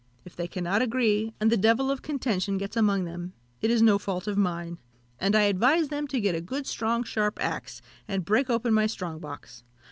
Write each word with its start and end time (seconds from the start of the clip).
If 0.25 0.35
they 0.35 0.47
cannot 0.47 0.81
agree, 0.81 1.31
and 1.39 1.51
the 1.51 1.57
devil 1.57 1.91
of 1.91 2.01
contention 2.01 2.57
gets 2.57 2.75
among 2.75 3.03
them, 3.05 3.33
it 3.61 3.69
is 3.69 3.83
no 3.83 3.99
fault 3.99 4.25
of 4.25 4.35
mine; 4.35 4.79
and 5.19 5.35
I 5.35 5.41
advise 5.43 5.89
them 5.89 6.07
to 6.07 6.19
get 6.19 6.33
a 6.33 6.41
good 6.41 6.65
strong 6.65 7.03
sharp 7.03 7.37
axe, 7.39 7.83
and 8.07 8.25
break 8.25 8.49
open 8.49 8.73
my 8.73 8.87
strong 8.87 9.19
box. 9.19 9.63